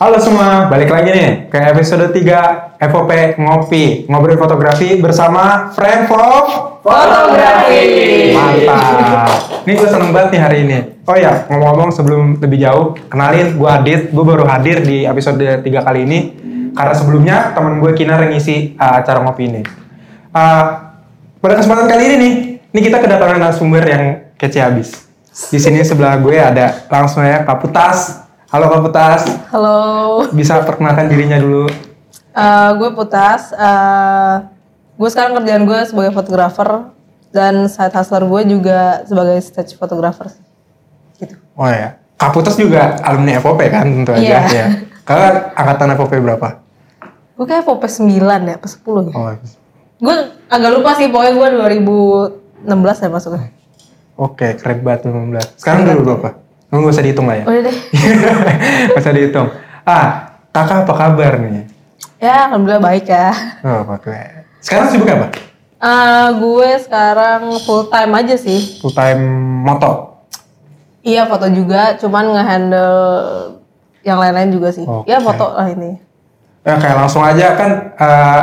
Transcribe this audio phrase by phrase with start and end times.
[0.00, 6.80] Halo semua, balik lagi nih ke episode 3 FOP Ngopi Ngobrol Fotografi bersama Friend of
[6.80, 8.32] Fotografi.
[8.32, 9.60] Mantap.
[9.68, 10.78] Ini gue seneng banget nih hari ini.
[11.04, 15.68] Oh ya, ngomong-ngomong sebelum lebih jauh Kenalin, gue Adit Gue baru hadir di episode 3
[15.68, 16.18] kali ini.
[16.72, 19.60] Karena sebelumnya temen gue Kinar yang ngisi uh, acara ngopi ini.
[20.32, 20.64] Uh,
[21.44, 22.32] Pada kesempatan kali ini nih
[22.72, 24.96] Ini kita kedatangan narasumber yang kece habis.
[25.52, 29.22] Di sini sebelah gue ada langsung ya Kaputas Halo Kaputas
[29.54, 29.78] Halo,
[30.34, 31.70] bisa perkenalkan dirinya dulu.
[32.30, 33.54] Eh, gue Putas.
[33.54, 34.34] Eh,
[34.98, 36.90] gue sekarang kerjaan gue sebagai fotografer
[37.30, 40.34] dan side hustler gue juga sebagai stage photographer.
[41.14, 41.38] Gitu.
[41.54, 44.22] Oh ya, Kaputas juga alumni FOP kan tentu aja.
[44.22, 44.40] Iya.
[44.50, 44.66] Ya.
[45.06, 46.48] Kakak angkatan FOP berapa?
[47.38, 49.14] Gue kayak FOP 9 ya, apa 10 ya.
[49.14, 49.30] Oh,
[50.00, 50.16] Gue
[50.50, 51.48] agak lupa sih, pokoknya gue
[52.66, 53.48] 2016 ya masuknya.
[54.20, 55.38] oke keren banget 19.
[55.56, 56.49] Sekarang dulu berapa?
[56.70, 57.44] Nggak usah dihitung lah ya.
[57.50, 57.76] Udah deh.
[58.94, 59.48] Nggak usah dihitung.
[59.82, 60.06] Ah,
[60.54, 61.66] kakak apa kabar nih?
[62.22, 63.34] Ya, alhamdulillah baik ya.
[63.66, 64.14] Oh, oke.
[64.62, 65.34] Sekarang sibuk apa?
[65.80, 68.78] Eh, gue sekarang full time aja sih.
[68.84, 69.24] Full time
[69.64, 70.22] moto.
[71.00, 73.00] Iya foto juga, cuman nge-handle
[74.04, 74.84] yang lain-lain juga sih.
[74.84, 75.08] Oke.
[75.08, 75.96] Ya foto lah ini.
[76.60, 78.42] Ya kayak langsung aja kan eh,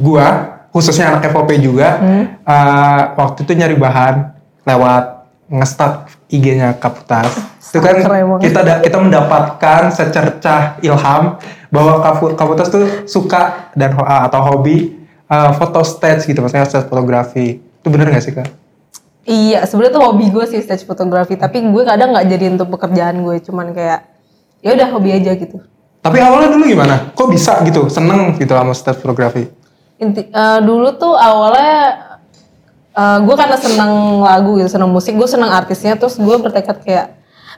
[0.00, 0.26] gua
[0.72, 2.00] khususnya anak FOP juga
[2.48, 4.32] eh, waktu itu nyari bahan
[4.64, 5.04] lewat
[5.52, 7.34] nge-start IG-nya Kaputas.
[7.60, 7.98] Itu kan
[8.38, 11.36] kita da- kita mendapatkan secercah ilham
[11.68, 14.96] bahwa Kapu- Kaputas tuh suka dan ho- atau hobi
[15.28, 17.58] foto stage gitu, maksudnya stage fotografi.
[17.60, 18.48] Itu bener gak sih kak?
[19.22, 23.20] Iya, sebenarnya tuh hobi gue sih stage fotografi, tapi gue kadang nggak jadi untuk pekerjaan
[23.20, 24.00] gue, cuman kayak
[24.58, 25.60] ya udah hobi aja gitu.
[26.00, 27.12] Tapi awalnya dulu gimana?
[27.12, 27.86] Kok bisa gitu?
[27.86, 29.44] Seneng gitu sama stage fotografi?
[30.00, 32.09] Inti eh, dulu tuh awalnya
[32.96, 37.06] eh, gue karena seneng lagu gitu, seneng musik, gue seneng artisnya, terus gue bertekad kayak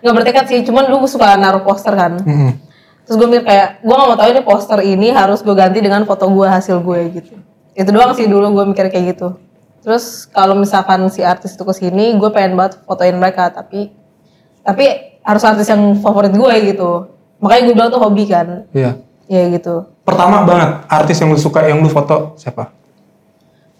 [0.03, 2.19] nggak bertekad sih, cuman gue suka naruh poster kan.
[2.19, 2.59] Mm-mm.
[3.07, 6.03] Terus gue mikir kayak gue nggak mau tahu ini poster ini harus gue ganti dengan
[6.07, 7.35] foto gue hasil gue gitu.
[7.75, 9.39] Itu doang sih dulu gue mikir kayak gitu.
[9.83, 13.91] Terus kalau misalkan si artis itu ke sini, gue pengen banget fotoin mereka, tapi
[14.63, 17.11] tapi harus artis yang favorit gue gitu.
[17.43, 18.95] Makanya gue bilang tuh hobi kan, Iya.
[19.27, 19.91] ya gitu.
[20.07, 22.71] Pertama banget artis yang lu suka yang lu foto siapa?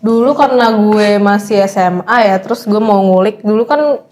[0.03, 3.41] Dulu karena gue masih SMA ya, terus gue mau ngulik.
[3.41, 4.03] Dulu kan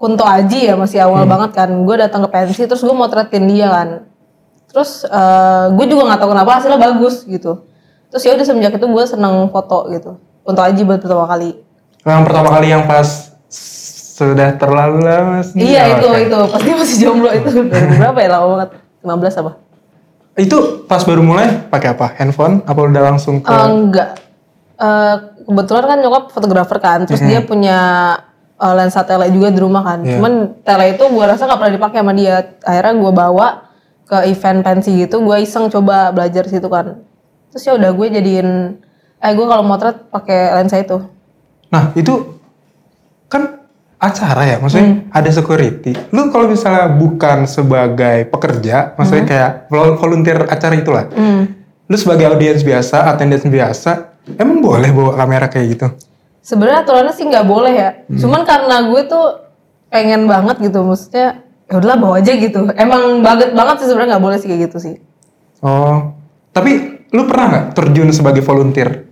[0.00, 1.68] Kunto Aji ya masih awal banget kan.
[1.84, 3.88] Gue datang ke pensi, terus gue mau motretin dia kan.
[4.70, 7.66] Terus eh, gue juga nggak tahu kenapa hasilnya bagus gitu.
[8.08, 10.16] Terus ya udah semenjak itu gue seneng foto gitu.
[10.46, 11.58] Kunto Aji buat pertama kali.
[12.00, 13.34] Yang pertama kali yang pas
[14.16, 15.58] sudah terlalu lama sih.
[15.58, 16.20] Iya Oh, itu oke.
[16.22, 17.48] itu pasti masih jomblo itu
[18.00, 18.70] berapa ya lama banget
[19.02, 19.52] 15 apa?
[20.36, 22.06] Itu pas baru mulai pakai apa?
[22.16, 22.62] Handphone?
[22.64, 23.50] Apa udah langsung ke?
[23.50, 24.08] Eh, enggak.
[24.80, 27.78] Eh, kebetulan kan nyokap fotografer kan, terus dia punya
[28.56, 29.98] eh, lensa tele juga di rumah kan.
[30.04, 30.20] Iya.
[30.20, 32.36] Cuman tele itu gue rasa nggak pernah dipakai sama dia.
[32.60, 33.48] Akhirnya gue bawa
[34.04, 36.98] ke event pensi gitu, gue iseng coba belajar situ kan.
[37.50, 38.48] Terus ya udah gue jadiin,
[39.16, 40.98] eh gue kalau motret pakai lensa itu.
[41.70, 42.38] Nah itu
[43.30, 43.62] kan
[44.00, 45.14] acara ya, maksudnya Hmm.
[45.14, 45.92] ada security.
[46.10, 49.30] Lu kalau misalnya bukan sebagai pekerja, maksudnya Hmm.
[49.30, 51.04] kayak vol- volunteer acara itulah.
[51.86, 55.86] Lu sebagai audiens biasa, attendance biasa, emang boleh bawa kamera kayak gitu?
[56.40, 57.90] Sebenarnya aturannya sih nggak boleh ya.
[58.08, 59.26] Cuman karena gue tuh
[59.88, 62.70] pengen banget gitu, maksudnya ya udahlah bawa aja gitu.
[62.74, 64.94] Emang banget banget sih sebenarnya nggak boleh sih kayak gitu sih.
[65.60, 66.16] Oh,
[66.50, 69.10] tapi lu pernah nggak terjun sebagai volunteer?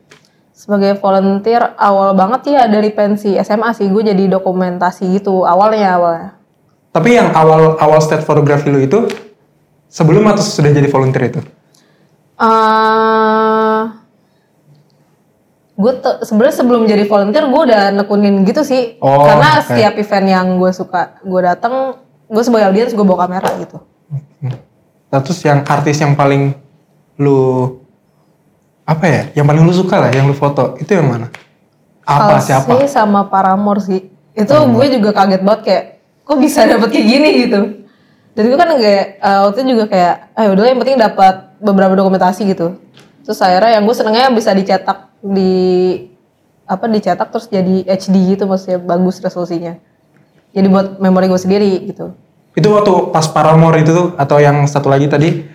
[0.58, 6.30] sebagai volunteer awal banget ya dari pensi SMA sih gue jadi dokumentasi gitu awalnya awalnya
[6.91, 9.06] Tapi yang awal awal state fotografi lu itu
[9.86, 11.41] sebelum atau sudah jadi volunteer itu?
[12.42, 13.07] eh
[15.78, 19.71] gue sebenarnya sebelum jadi volunteer gue udah nekunin gitu sih Oh, karena oke.
[19.71, 21.75] setiap event yang gue suka gue datang
[22.27, 23.78] gue sebagai audiens gue bawa kamera gitu
[25.09, 26.53] Nah, terus yang artis yang paling
[27.16, 27.81] lu
[28.84, 29.22] apa ya?
[29.33, 31.33] Yang paling lu suka lah, yang lu foto itu yang mana?
[32.05, 32.72] Apa Halsey siapa?
[32.84, 34.01] sama Paramore sih
[34.33, 35.84] itu gue juga kaget banget kayak
[36.22, 37.60] kok bisa dapet kayak gini gitu
[38.33, 41.92] dan gue kan kayak eh, waktu itu juga kayak ah udah yang penting dapat beberapa
[41.95, 42.77] dokumentasi gitu
[43.24, 45.54] terus akhirnya yang gue senengnya bisa dicetak di
[46.68, 49.80] apa dicetak terus jadi HD gitu maksudnya bagus resolusinya
[50.53, 52.12] jadi buat memori gue sendiri gitu
[52.56, 55.47] Itu waktu pas Paramore itu tuh atau yang satu lagi tadi,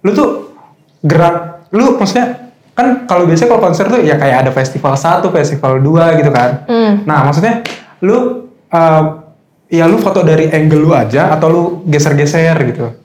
[0.00, 0.56] lu tuh
[1.04, 5.76] gerak, lu maksudnya kan kalau biasanya kalau konser tuh ya kayak ada festival satu, festival
[5.84, 6.64] dua gitu kan.
[6.64, 7.04] Hmm.
[7.04, 7.60] Nah maksudnya
[8.00, 9.02] lu eh,
[9.68, 12.96] ya lu foto dari angle lu aja atau lu geser-geser gitu?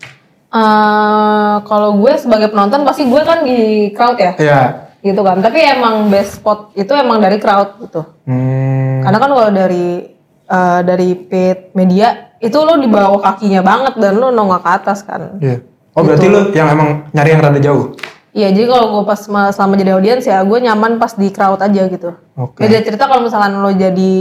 [0.53, 4.61] Eh, kalau gue sebagai penonton pasti gue kan di crowd ya Iya.
[5.03, 9.03] Gitu kan tapi emang best spot itu emang dari crowd gitu Hmm.
[9.03, 10.15] Karena kan kalau dari
[10.47, 15.03] eh, dari paid media itu lo di bawah kakinya banget dan lo nongak ke atas
[15.03, 15.39] kan.
[15.43, 15.59] Iya.
[15.91, 17.91] Oh berarti lu yang emang nyari yang rada jauh?
[18.33, 21.59] Iya, jadi kalau gue pas ma- selama jadi audiens ya gue nyaman pas di crowd
[21.59, 22.15] aja gitu.
[22.33, 22.63] Oke.
[22.63, 24.13] Beda cerita kalau misalkan lo jadi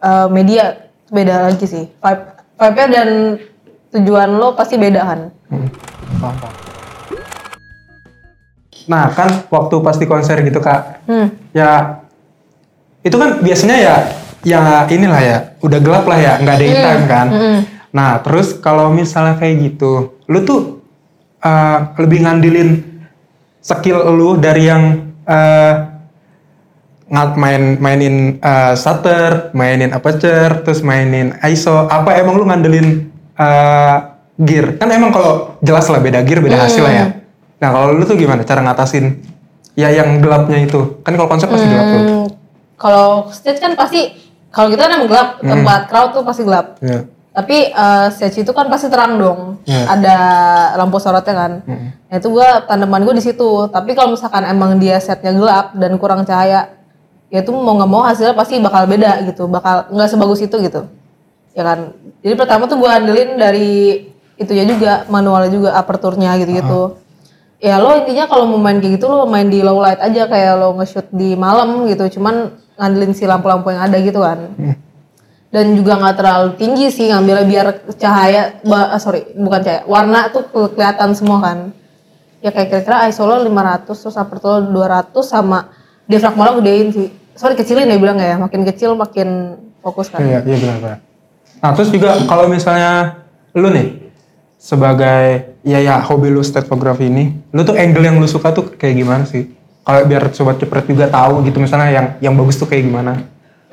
[0.00, 1.84] uh, media beda lagi sih.
[1.92, 2.24] Vibe,
[2.58, 3.08] vibe-nya dan
[3.92, 5.20] tujuan lo pasti beda kan.
[5.52, 5.68] Hmm,
[6.18, 6.71] paham, paham.
[8.88, 11.30] Nah kan waktu pas di konser gitu kak, Hmm.
[11.54, 12.02] ya
[13.02, 13.96] itu kan biasanya ya
[14.42, 17.26] ya inilah ya udah gelap lah ya nggak ada time kan.
[17.30, 17.58] Mm-mm.
[17.94, 20.82] Nah terus kalau misalnya kayak gitu, lu tuh
[21.42, 22.82] uh, lebih ngandelin
[23.62, 25.74] skill lu dari yang uh,
[27.12, 31.86] ngat main mainin uh, shutter, mainin aperture, terus mainin ISO.
[31.86, 33.96] Apa emang lu ngandelin uh,
[34.40, 34.80] gear?
[34.80, 37.06] Kan emang kalau jelas lah beda gear beda hasil lah ya.
[37.62, 39.22] Nah kalau lu tuh gimana cara ngatasin
[39.78, 40.98] ya yang gelapnya itu?
[41.06, 42.02] Kan kalau konsep pasti gelap tuh.
[42.02, 42.26] Hmm,
[42.74, 44.18] kalau stage kan pasti
[44.50, 46.76] kalau kita kan emang gelap tempat crowd tuh pasti gelap.
[46.82, 47.06] Ya.
[47.32, 49.62] Tapi uh, stage itu kan pasti terang dong.
[49.64, 49.88] Iya.
[49.88, 50.16] Ada
[50.76, 51.52] lampu sorotnya kan.
[51.64, 53.72] Nah, itu gua tanaman gue di situ.
[53.72, 56.68] Tapi kalau misalkan emang dia setnya gelap dan kurang cahaya,
[57.32, 59.48] ya itu mau nggak mau hasilnya pasti bakal beda gitu.
[59.48, 60.84] Bakal nggak sebagus itu gitu.
[61.56, 61.96] Ya kan.
[62.20, 64.04] Jadi pertama tuh gua andelin dari
[64.36, 67.00] itunya juga manualnya juga aperturnya gitu-gitu.
[67.62, 70.58] Ya lo intinya kalau mau main kayak gitu lo main di low light aja kayak
[70.58, 72.18] lo nge-shoot di malam gitu.
[72.18, 74.50] Cuman ngandelin si lampu-lampu yang ada gitu kan.
[75.46, 80.26] Dan juga nggak terlalu tinggi sih ngambilnya biar cahaya ba- ah, sorry bukan cahaya warna
[80.28, 81.58] tuh ke- kelihatan semua kan.
[82.42, 85.70] Ya kayak kira-kira ISO lo 500 terus aperture lo 200 sama
[86.02, 87.08] diafragma lo gedein sih.
[87.32, 90.18] Sorry kecilin ya bilang ya makin kecil makin fokus kan.
[90.18, 90.98] Iya, iya benar-benar.
[91.62, 93.22] Nah, terus juga kalau misalnya
[93.54, 94.10] lu nih
[94.56, 98.74] sebagai ya ya hobi lu state photography ini, lu tuh angle yang lu suka tuh
[98.74, 99.46] kayak gimana sih?
[99.82, 103.18] Kalau biar sobat cepret juga tahu gitu misalnya yang yang bagus tuh kayak gimana?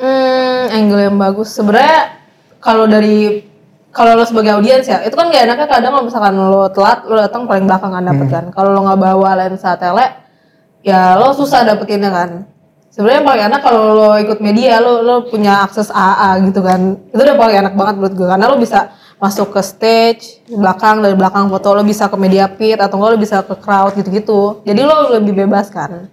[0.01, 1.53] Hmm, angle yang bagus.
[1.53, 2.17] Sebenarnya
[2.57, 3.45] kalau dari
[3.89, 7.17] kalau lo sebagai audiens ya, itu kan gak enaknya kadang kalau misalkan lo telat, lo
[7.17, 8.45] datang paling belakang kan dapet kan.
[8.53, 10.05] Kalau lo nggak bawa lensa tele,
[10.85, 12.29] ya lo susah dapetinnya kan.
[12.93, 17.01] Sebenarnya paling enak kalau lo ikut media, lo lo punya akses AA gitu kan.
[17.09, 18.79] Itu udah paling enak banget menurut gue karena lo bisa
[19.19, 23.17] masuk ke stage belakang dari belakang foto lo bisa ke media pit atau enggak lo
[23.19, 24.63] bisa ke crowd gitu-gitu.
[24.63, 26.07] Jadi lo lebih bebas kan.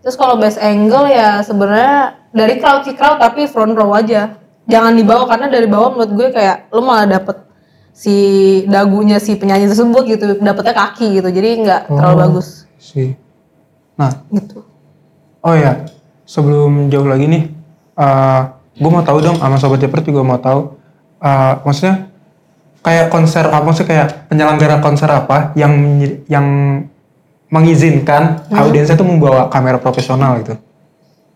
[0.00, 4.40] Terus kalau best angle ya sebenarnya dari crowd sih crowd tapi front row aja.
[4.64, 7.36] Jangan di bawah karena dari bawah menurut gue kayak lo malah dapet
[7.92, 8.16] si
[8.64, 11.28] dagunya si penyanyi tersebut gitu, dapetnya kaki gitu.
[11.28, 13.14] Jadi nggak terlalu bagus Sih.
[13.94, 14.64] Nah, gitu.
[15.44, 15.84] oh ya,
[16.24, 17.44] sebelum jauh lagi nih,
[18.80, 20.74] gue mau tahu dong sama sobat cepret juga mau tahu,
[21.20, 22.11] eh, maksudnya
[22.82, 25.72] kayak konser apa sih kayak penyelenggara konser apa yang
[26.26, 26.46] yang
[27.46, 30.54] mengizinkan audiensnya tuh membawa kamera profesional gitu.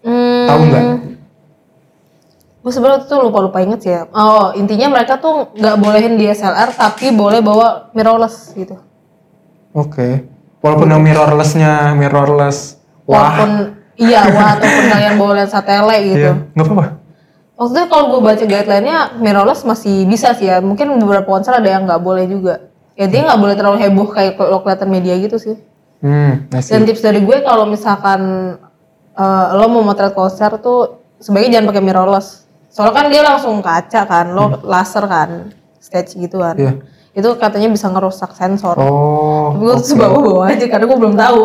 [0.03, 0.85] Hmm, Tahu nggak?
[2.67, 4.11] gue sebenarnya tuh lupa lupa inget sih ya.
[4.11, 8.75] Oh intinya mereka tuh nggak bolehin DSLR tapi boleh bawa mirrorless gitu.
[9.71, 10.27] Oke.
[10.59, 12.75] Walaupun yang mirrorlessnya mirrorless,
[13.07, 13.51] wah, Walaupun
[13.95, 16.19] iya wah ataupun kalian bawa lensa tele gitu.
[16.19, 16.87] iya, nggak apa-apa.
[17.57, 20.61] Waktu itu kalau gue baca guideline-nya mirrorless masih bisa sih ya.
[20.61, 22.69] Mungkin beberapa konser ada yang nggak boleh juga.
[22.93, 25.57] Ya dia nggak boleh terlalu heboh kayak lo kelihatan media gitu sih.
[26.05, 26.45] Hmm.
[26.53, 28.21] Dan tips dari gue kalau misalkan
[29.17, 32.45] eh, lo mau motret konser tuh sebaiknya jangan pakai mirrorless.
[32.69, 35.49] Soalnya kan dia langsung kaca kan, lo laser kan,
[35.81, 36.61] stage gitu kan.
[36.61, 36.73] Iya.
[37.17, 38.77] Itu katanya bisa ngerusak sensor.
[38.77, 41.43] Oh, Tapi gue tuh bawa-bawa aja karena gue belum tahu.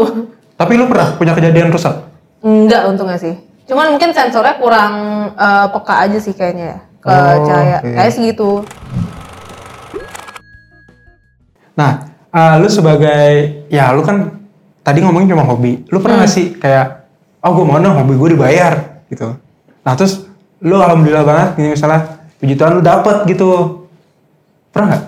[0.59, 1.95] tapi lu pernah punya kejadian rusak?
[2.43, 3.39] Enggak untungnya sih.
[3.65, 4.93] Cuman mungkin sensornya kurang
[5.33, 7.77] eh, peka aja sih kayaknya ya ke Oh, cahaya.
[7.81, 7.89] oke.
[7.97, 8.51] Kayak sih gitu.
[11.73, 11.91] Nah,
[12.29, 13.25] eh, lu sebagai
[13.71, 14.43] ya lu kan
[14.81, 15.81] tadi ngomongin cuma hobi.
[15.89, 17.07] Lu pernah nggak sih kayak
[17.41, 18.73] oh gue mau dong hobi gue dibayar
[19.09, 19.33] gitu.
[19.81, 20.29] Nah terus
[20.61, 23.81] lu alhamdulillah banget ini misalnya puji Tuhan lu dapet gitu.
[24.69, 25.03] Pernah nggak?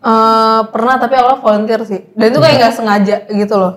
[0.00, 2.00] Eh, pernah tapi awalnya volunteer sih.
[2.16, 3.74] Dan itu kayak nggak sengaja gitu loh.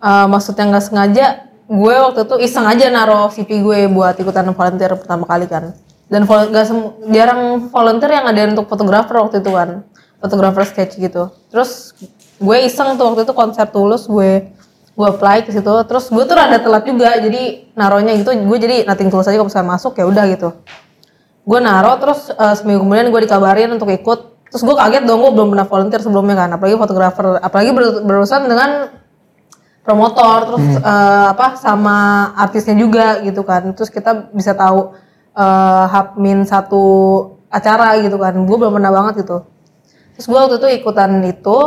[0.00, 1.26] Eh, maksudnya nggak sengaja,
[1.70, 5.70] gue waktu itu iseng aja naro CV gue buat ikutan volunteer pertama kali kan.
[6.10, 9.86] Dan vol- sem- jarang volunteer yang ada untuk fotografer waktu itu kan,
[10.18, 11.30] fotografer sketch gitu.
[11.46, 11.94] Terus
[12.36, 14.50] gue iseng tuh waktu itu konser tulus gue
[14.90, 15.70] gue apply ke situ.
[15.86, 18.34] Terus gue tuh rada telat juga, jadi naronya gitu.
[18.34, 20.50] Gue jadi nating tulus aja kalau misalnya masuk ya udah gitu
[21.40, 24.20] gue naro terus eh, seminggu kemudian gue dikabarin untuk ikut
[24.52, 28.44] terus gue kaget dong gue belum pernah volunteer sebelumnya kan apalagi fotografer apalagi ber- berurusan
[28.44, 28.92] dengan
[29.90, 33.74] promotor terus eh, apa sama artisnya juga gitu kan.
[33.74, 34.94] Terus kita bisa tahu
[35.34, 36.82] eh hap min satu
[37.50, 38.38] acara gitu kan.
[38.46, 39.42] Gue belum pernah banget gitu.
[40.14, 41.58] Terus gue waktu itu ikutan itu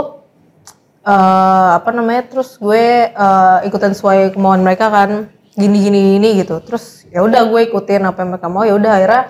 [1.03, 5.27] eh apa namanya terus gue eh, ikutan sesuai kemauan mereka kan.
[5.53, 6.63] Gini gini gini gitu.
[6.63, 8.63] Terus ya udah gue ikutin apa yang mereka mau.
[8.63, 9.23] Ya udah akhirnya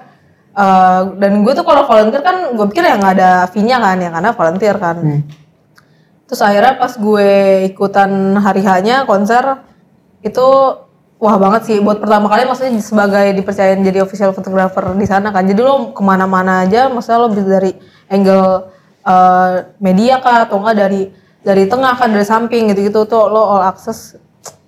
[0.53, 4.09] eh, dan gue tuh kalau volunteer kan gue pikir ya nggak ada fee-nya kan ya
[4.13, 4.97] karena volunteer kan.
[5.01, 5.21] Hmm.
[6.33, 7.29] Terus akhirnya pas gue
[7.69, 8.09] ikutan
[8.41, 9.61] hari hanya konser
[10.25, 10.41] itu
[11.21, 15.45] wah banget sih buat pertama kali maksudnya sebagai dipercayain jadi official photographer di sana kan.
[15.45, 17.77] Jadi lo ke mana-mana aja, maksudnya lo bisa dari
[18.09, 18.65] angle
[19.05, 21.13] eh, media kah atau enggak dari
[21.45, 24.17] dari tengah kan dari samping gitu-gitu tuh lo all access.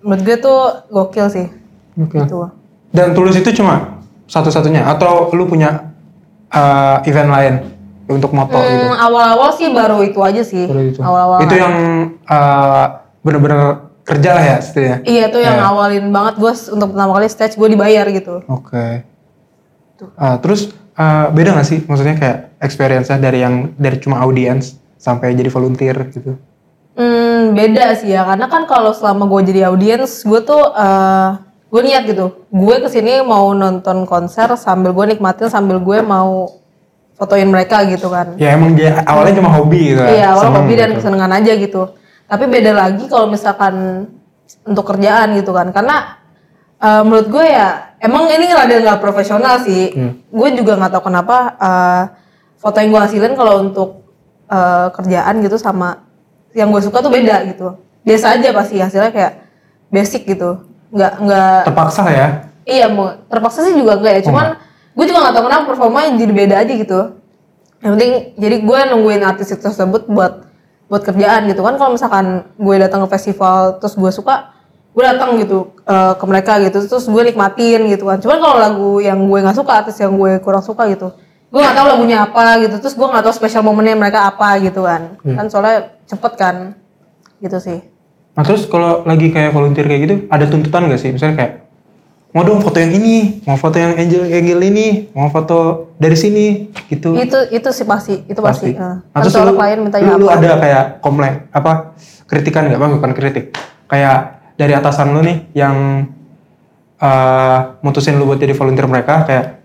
[0.06, 1.50] Menurut gue tuh gokil sih.
[1.98, 2.30] Oke.
[2.30, 2.46] Gitu.
[2.94, 5.90] Dan tulus itu cuma satu-satunya atau lu punya
[6.54, 7.54] uh, event lain
[8.06, 8.86] untuk moto gitu?
[8.86, 10.66] Hmm, awal-awal sih baru itu aja sih.
[10.70, 11.00] Baru itu.
[11.02, 11.40] Awal-awal.
[11.46, 11.74] Itu yang
[12.30, 12.86] uh,
[13.26, 13.60] bener-bener
[14.06, 15.00] kerja lah ya setidaknya.
[15.10, 18.46] Iya tuh yang awalin banget gue untuk pertama kali stage gue dibayar gitu.
[18.46, 19.02] Oke.
[19.98, 25.34] Uh, terus uh, beda gak sih maksudnya kayak experience-nya dari yang dari cuma audience sampai
[25.34, 26.38] jadi volunteer gitu?
[26.96, 31.30] Hmm, beda sih ya karena kan kalau selama gue jadi audiens gue tuh eh
[31.66, 36.48] gue niat gitu gue ke sini mau nonton konser sambil gue nikmatin sambil gue mau
[37.16, 40.04] fotoin mereka gitu kan Ya emang dia awalnya cuma hobi gitu.
[40.04, 40.98] iya awal Seneng hobi dan gitu.
[41.00, 41.82] kesenangan aja gitu
[42.26, 44.06] tapi beda lagi kalau misalkan
[44.62, 46.20] untuk kerjaan gitu kan karena
[46.78, 47.68] eh, menurut gue ya
[47.98, 50.14] emang ini rada nggak profesional sih Hmm.
[50.26, 52.04] gue juga nggak tahu kenapa eh,
[52.56, 53.90] foto yang gue hasilin kalau untuk
[54.46, 56.04] eh, kerjaan gitu sama
[56.52, 59.34] yang gue suka tuh beda gitu biasa aja pasti hasilnya kayak
[59.88, 62.28] basic gitu nggak nggak Terpaksa ya.
[62.64, 64.48] Iya mau terpaksa sih juga enggak ya, cuman
[64.96, 67.00] gue juga nggak tahu kenapa performanya jadi beda aja gitu.
[67.84, 70.48] Yang penting jadi gue nungguin artis itu tersebut buat
[70.88, 71.76] buat kerjaan gitu kan.
[71.76, 74.56] Kalau misalkan gue datang ke festival terus gue suka,
[74.96, 78.18] gue datang gitu eh, ke mereka gitu, terus gue nikmatin gitu kan.
[78.24, 81.12] Cuman kalau lagu yang gue nggak suka, artis yang gue kurang suka gitu,
[81.52, 84.88] gue nggak tahu lagunya apa gitu, terus gue nggak tahu spesial momennya mereka apa gitu
[84.88, 85.20] kan.
[85.20, 86.56] Kan soalnya cepet kan,
[87.44, 87.84] gitu sih.
[88.36, 91.12] Nah terus kalau lagi kayak volunteer kayak gitu, ada tuntutan gak sih?
[91.16, 91.54] Misalnya kayak,
[92.36, 96.68] mau dong foto yang ini, mau foto yang angel angel ini, mau foto dari sini,
[96.92, 97.16] gitu.
[97.16, 98.76] Itu itu sih pasti, itu pasti.
[98.76, 100.44] Eh, Nah, terus lu, klien mintanya lu, lu apa.
[100.44, 101.96] ada kayak komplain, apa,
[102.28, 102.76] kritikan gak?
[102.76, 103.56] Bang, bukan kritik.
[103.88, 105.76] Kayak dari atasan lu nih, yang
[107.00, 109.64] eh, mutusin lu buat jadi volunteer mereka, kayak,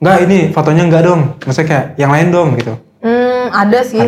[0.00, 2.72] enggak ini fotonya enggak dong, maksudnya kayak yang lain dong gitu.
[3.04, 4.00] Hmm, ada sih.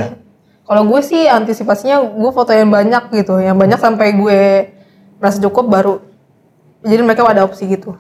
[0.65, 4.41] Kalau gue sih antisipasinya gue foto yang banyak gitu, yang banyak sampai gue
[5.21, 6.14] merasa cukup baru.
[6.85, 7.97] Jadi mereka ada opsi gitu.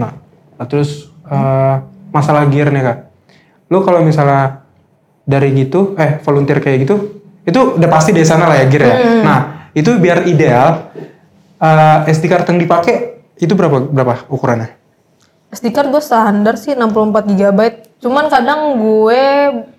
[0.00, 0.16] Nah,
[0.56, 1.76] nah, terus eh,
[2.08, 2.98] masalah gear nih kak.
[3.68, 4.64] Lu kalau misalnya
[5.28, 6.96] dari gitu, eh volunteer kayak gitu,
[7.44, 8.96] itu udah pasti dari sana lah ya gear ya.
[9.20, 9.40] Nah,
[9.76, 10.88] itu biar ideal,
[11.60, 14.72] eh, SD card yang dipakai itu berapa berapa ukurannya?
[15.52, 17.60] SD card gue standar sih 64 GB.
[18.00, 19.22] Cuman kadang gue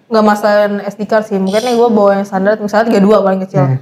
[0.05, 1.41] nggak masalahin SD card sih.
[1.41, 3.82] Mungkin nih gue bawa yang standar misalnya 32 paling kecil.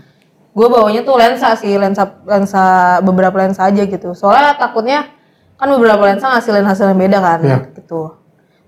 [0.51, 2.63] Gue bawanya tuh lensa sih, lensa lensa
[2.99, 4.11] beberapa lensa aja gitu.
[4.11, 5.07] Soalnya takutnya
[5.55, 7.57] kan beberapa lensa ngasilin hasil yang beda kan Iya.
[7.77, 8.19] gitu.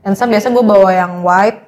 [0.03, 1.59] Lensa biasa gue bawa yang wide.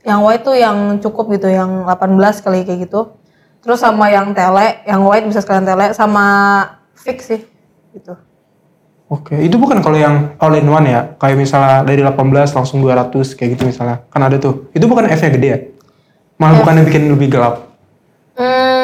[0.00, 3.12] Yang wide tuh yang cukup gitu, yang 18 kali kayak gitu.
[3.60, 6.24] Terus sama yang tele, yang wide bisa sekalian tele sama
[6.96, 7.44] fix sih
[7.92, 8.16] gitu.
[9.10, 13.36] Oke, itu bukan kalau yang all in one ya, kayak misalnya dari 18 langsung 200
[13.36, 14.70] kayak gitu misalnya, kan ada tuh.
[14.72, 15.58] Itu bukan F-nya gede ya?
[16.38, 17.68] Malah bukannya bikin lebih gelap.
[18.38, 18.79] Hmm,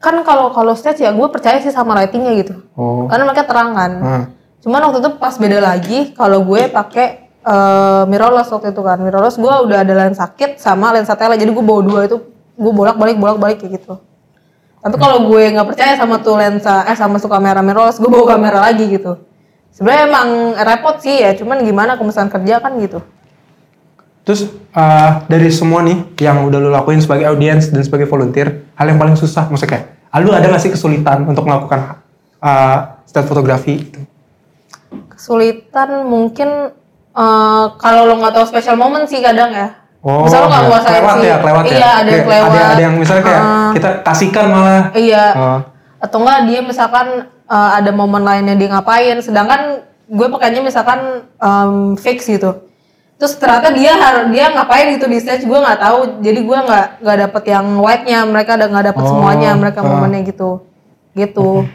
[0.00, 2.54] kan kalau kalau stage ya gue percaya sih sama lightingnya gitu.
[2.72, 3.90] Oh, Karena mereka terang kan.
[4.00, 4.24] nah,
[4.64, 7.06] Cuman waktu itu pas beda lagi kalau gue pakai
[7.44, 8.96] eh, mirrorless waktu itu kan.
[8.96, 11.36] Mirrorless gue udah ada lensa kit sama lensa tele.
[11.36, 12.16] Jadi gue bawa dua itu
[12.56, 14.00] gue bolak balik bolak balik kayak gitu.
[14.80, 18.24] Tapi kalau gue nggak percaya sama tuh lensa eh sama tuh kamera mirrorless, gue bawa
[18.36, 19.20] kamera lagi gitu.
[19.76, 23.04] Sebenarnya emang repot sih ya, cuman gimana misalkan kerja kan gitu.
[24.30, 28.86] Terus eh, dari semua nih yang udah lu lakuin sebagai audiens dan sebagai volunteer, hal
[28.86, 31.98] yang paling susah maksudnya kayak, lu ada gak sih kesulitan untuk melakukan
[32.38, 32.78] eh
[33.10, 33.98] state fotografi itu?
[35.10, 36.70] Kesulitan mungkin
[37.10, 39.74] eh, kalau lo nggak tahu special moment sih kadang ya.
[39.98, 40.68] Oh, Misal lo nggak ya.
[40.70, 41.26] nguasain kelewat sih.
[41.26, 41.74] ya, kelewat ya.
[41.74, 42.50] Iya, ada yang kelewat.
[42.54, 43.70] Ada, ada yang misalnya kayak Ah.
[43.74, 44.84] kita kasihkan malah.
[44.94, 45.24] Iya.
[45.34, 45.58] Oh.
[45.98, 47.06] Atau enggak dia misalkan
[47.50, 52.69] eh, ada momen lainnya dia ngapain, sedangkan gue pakainya misalkan em, fix gitu.
[53.20, 56.24] Terus ternyata dia harus dia ngapain gitu di stage gue nggak tahu.
[56.24, 59.92] Jadi gue nggak nggak dapet yang white-nya, mereka ada nggak dapet Oh, semuanya, mereka ah.
[59.92, 60.64] momennya gitu.
[61.12, 61.68] Gitu.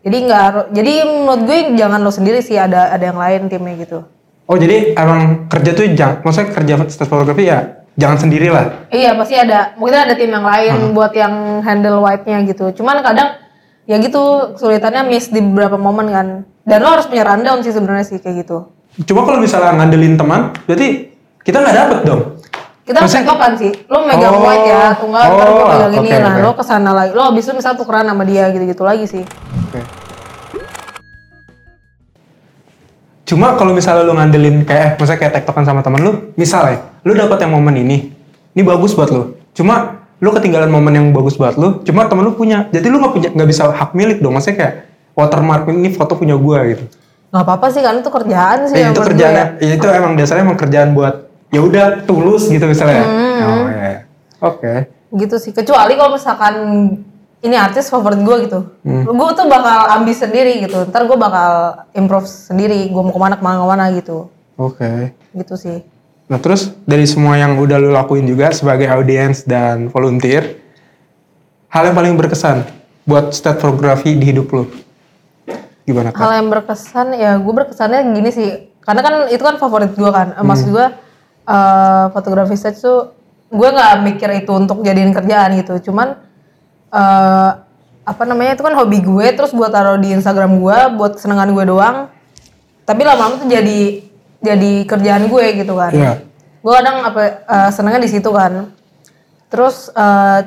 [0.00, 0.72] Jadi nggak.
[0.72, 4.08] Jadi menurut gue jangan lo sendiri sih ada ada yang lain timnya gitu.
[4.46, 8.86] Oh jadi emang kerja tuh jangan, maksudnya kerja state fotografi ya jangan sendiri lah.
[8.94, 12.70] Iya pasti ada, mungkin ada tim yang lain buat yang handle white-nya gitu.
[12.78, 13.42] Cuman kadang
[13.90, 16.26] ya gitu kesulitannya miss di beberapa momen kan.
[16.62, 18.70] Dan lo harus punya rundown sih sebenarnya sih kayak gitu.
[19.04, 21.12] Cuma kalau misalnya ngandelin teman, berarti
[21.44, 22.22] kita nggak dapet dong.
[22.86, 23.70] Kita Maksudnya- tektokan sih.
[23.90, 25.98] Lo megang Oh, white ya, tunggal ntar gue oh, pegang ini.
[26.06, 26.42] oke, nah oke.
[26.46, 27.10] lo ke sana lagi.
[27.12, 29.24] Lo abis itu misal tukeran sama dia gitu-gitu lagi sih.
[29.68, 29.80] Oke.
[33.26, 37.10] Cuma kalau misalnya lu ngandelin kayak, eh, maksudnya kayak tektokan sama temen lu, misalnya, lu
[37.10, 38.14] dapat yang momen ini,
[38.54, 39.34] ini bagus buat lu.
[39.50, 42.70] Cuma lu ketinggalan momen yang bagus buat lu, cuma temen lu punya.
[42.70, 44.38] Jadi lu nggak punya nggak bisa hak milik dong.
[44.38, 44.74] Maksudnya kayak
[45.18, 46.86] watermark ini foto punya gua gitu.
[47.36, 49.46] Nggak apa-apa sih kan itu kerjaan sih Eh, yang itu kerjaan ya.
[49.58, 51.14] ya, itu emang dasarnya emang kerjaan buat
[51.48, 53.04] ya udah tulus gitu misalnya.
[53.04, 53.40] Hmm.
[53.42, 53.96] Oh iya.
[54.38, 54.74] Oke.
[55.08, 56.54] gitu sih kecuali kalau misalkan
[57.38, 59.06] ini artis favorit gue gitu Hmm.
[59.06, 61.52] gue tuh bakal ambis sendiri gitu ntar gue bakal
[61.92, 65.14] improve sendiri gue mau ke mana ke mana ke mana gitu Oke.
[65.32, 65.78] gitu sih
[66.26, 70.58] Nah terus dari semua yang udah lu lakuin juga sebagai audiens dan volunteer,
[71.68, 72.66] hal yang paling berkesan
[73.02, 74.66] buat state fotografi di hidup lu,
[75.86, 76.18] gimana kak?
[76.18, 78.50] hal yang berkesan ya gue berkesannya gini sih.
[78.82, 80.34] Karena kan itu kan favorit gue kan.
[80.34, 80.86] Eh, maksud gue
[81.46, 83.14] eh, fotografi stage tuh
[83.46, 85.90] gue nggak mikir itu untuk jadiin kerjaan gitu.
[85.90, 86.18] Cuman
[86.90, 87.50] eh,
[88.06, 91.64] apa namanya itu kan hobi gue terus gue taruh di Instagram gue buat kesenangan gue
[91.70, 91.96] doang.
[92.86, 94.02] Tapi lama-lama tuh jadi
[94.42, 95.94] jadi kerjaan gue gitu kan.
[95.94, 96.14] Iya.
[96.66, 98.74] gue kadang apa eh, senengnya di situ kan.
[99.46, 100.40] Terus eh,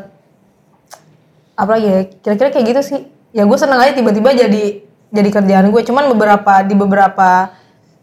[1.60, 3.00] apa lagi ya kira-kira kayak gitu sih.
[3.32, 7.30] Ya gue seneng aja tiba-tiba jadi jadi kerjaan gue cuman beberapa di beberapa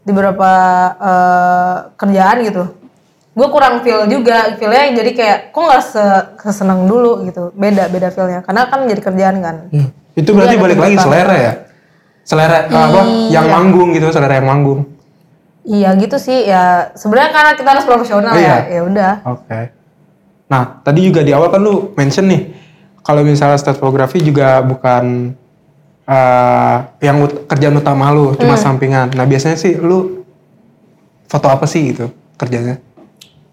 [0.00, 0.50] di beberapa
[0.96, 2.64] eh, kerjaan gitu
[3.32, 6.04] gue kurang feel juga feelnya jadi kayak kok nggak se
[6.36, 9.90] keseneng dulu gitu beda beda feelnya karena kan jadi kerjaan kan Hmm.
[10.16, 11.52] Itu berarti Iya, balik lagi selera ya?
[12.24, 13.00] Selera eh, apa?
[13.28, 14.80] Yang manggung gitu, selera yang manggung.
[15.62, 18.48] iya gitu sih ya sebenarnya karena kita harus profesional Iya.
[18.48, 19.60] ya ya udah Oke.
[20.46, 22.54] Nah tadi juga di awal kan lu mention nih,
[23.02, 25.34] kalau misalnya state fotografi juga bukan
[26.06, 29.10] eh, yang ut- kerjaan utama lu, cuma sampingan.
[29.12, 30.22] Nah biasanya sih lu
[31.26, 32.08] foto apa sih gitu
[32.38, 32.78] kerjanya?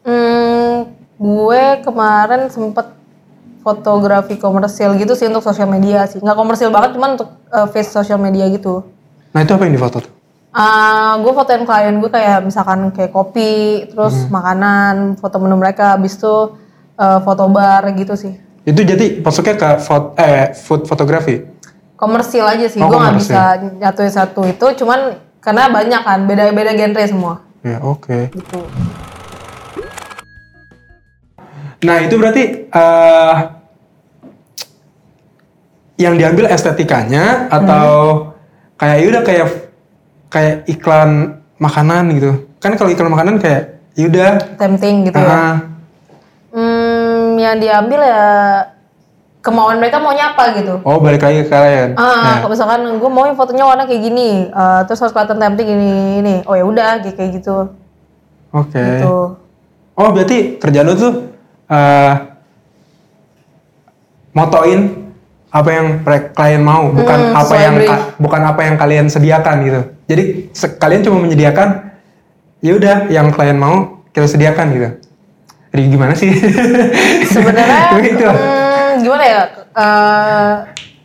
[0.05, 2.93] Hmm, gue kemarin sempet
[3.63, 6.19] fotografi komersil gitu sih untuk sosial media sih.
[6.21, 8.83] Nggak komersil banget, cuman untuk uh, face sosial media gitu.
[9.33, 10.13] Nah itu apa yang difoto tuh?
[10.53, 16.13] Ah, gue fotoin klien gue kayak misalkan kayak kopi, terus makanan, foto menu mereka, habis
[16.13, 16.53] itu
[16.93, 18.37] uh, foto bar gitu sih.
[18.61, 21.41] Itu jadi masuknya ke food, eh, food fotografi?
[22.03, 23.41] Komersil aja sih, Oh, gue nggak bisa
[23.79, 27.33] nyatuin satu itu, cuman karena banyak kan, beda-beda genre semua.
[27.63, 28.27] Ya oke.
[28.27, 28.59] Gitu.
[31.83, 33.35] Nah itu berarti eh
[35.95, 37.87] yang diambil estetikanya atau
[38.75, 39.47] kayak ya udah kayak
[40.27, 42.31] kayak iklan makanan gitu.
[42.59, 44.43] Kan kalau iklan makanan kayak yaudah.
[44.59, 45.31] Tempting gitu ya.
[45.31, 45.55] ah,
[46.53, 48.29] Hmm, yang diambil ya
[49.43, 50.79] kemauan mereka maunya apa gitu.
[50.81, 51.89] oh balik lagi ke kalian.
[51.93, 55.91] Ah, kalau misalkan gue mau fotonya warna kayak gini, eh, terus harus kelihatan tempting gini
[56.17, 56.35] ini.
[56.47, 57.75] Oh ya udah kayak kayak gitu.
[58.49, 58.79] Oke.
[58.79, 59.15] Gitu.
[59.93, 61.13] Oh berarti kerjaan lu tuh
[61.67, 62.13] eh
[64.31, 65.11] motoin
[65.53, 65.87] apa yang
[66.33, 67.93] klien mau, bukan Hmm, apa yang brief.
[68.17, 69.81] bukan apa yang kalian sediakan gitu.
[70.07, 70.23] Jadi
[70.79, 71.93] kalian cuma menyediakan
[72.57, 74.89] ya udah yang klien mau kita sediakan gitu.
[75.69, 76.29] Jadi gimana sih?
[77.27, 78.25] Sebenarnya Begitu.
[78.25, 78.62] hmm,
[78.99, 79.41] gimana ya?
[79.73, 80.53] Eh,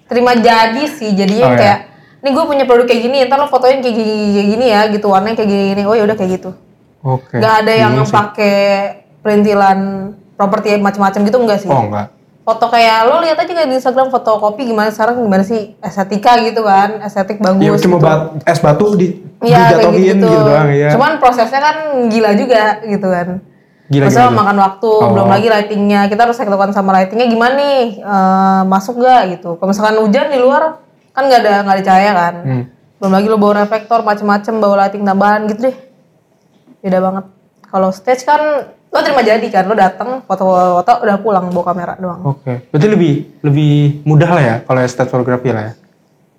[0.05, 1.14] terima jadi sih.
[1.14, 1.59] Jadinya Oh, ya.
[1.59, 1.79] kayak
[2.18, 5.07] nih gue punya produk kayak gini, ntar lo fotoin kayak gini, kayak gini ya, gitu
[5.07, 5.83] warnanya kayak gini, gini.
[5.87, 6.51] Oh ya udah kayak gitu.
[6.98, 7.38] Oke.
[7.38, 8.11] Gak ada yang sih.
[8.11, 8.57] pakai
[9.22, 9.79] perintilan
[10.35, 11.70] properti macam-macam gitu enggak sih?
[11.70, 12.11] Oh enggak.
[12.42, 16.40] Foto kayak lo lihat aja kayak di Instagram foto kopi gimana sekarang gimana sih estetika
[16.40, 17.61] gitu kan, estetik bagus.
[17.61, 18.07] Ya cuma gitu.
[18.09, 20.88] bat- es batu di Iya kayak dijatuhin gitu, gitu, doang ya.
[20.96, 21.77] Cuman prosesnya kan
[22.09, 23.29] gila juga gitu kan.
[23.88, 24.40] Gila, Maksudnya gila.
[24.44, 25.09] makan waktu, Oh.
[25.11, 26.01] belum lagi lightingnya.
[26.07, 29.57] Kita harus tektokan sama lightingnya gimana nih, eh, masuk gak gitu.
[29.57, 30.77] Kalau misalkan hujan di luar
[31.11, 32.35] kan nggak ada nggak ada cahaya kan.
[32.38, 32.62] Hmm.
[32.98, 35.77] Belum lagi lo bawa reflektor macem-macem, bawa lighting tambahan gitu deh.
[36.79, 37.24] Beda banget.
[37.64, 38.40] Kalau stage kan
[38.88, 42.20] lo terima jadi kan, lo datang foto-foto udah pulang bawa kamera doang.
[42.29, 42.68] Oke.
[42.68, 43.72] Berarti lebih lebih
[44.05, 45.72] mudah lah ya kalau estate fotografi lah ya.